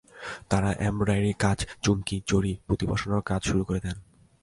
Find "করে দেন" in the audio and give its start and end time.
3.65-3.97